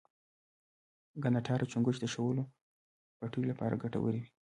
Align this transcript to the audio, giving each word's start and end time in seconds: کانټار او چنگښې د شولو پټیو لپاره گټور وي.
کانټار 1.23 1.59
او 1.61 1.71
چنگښې 1.71 2.01
د 2.01 2.05
شولو 2.13 2.43
پټیو 3.17 3.49
لپاره 3.51 3.79
گټور 3.83 4.13
وي. 4.19 4.25